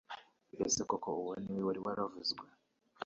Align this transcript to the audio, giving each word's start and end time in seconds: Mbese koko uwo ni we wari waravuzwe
Mbese 0.53 0.79
koko 0.89 1.09
uwo 1.21 1.33
ni 1.41 1.51
we 1.55 1.61
wari 1.67 1.79
waravuzwe 1.85 2.45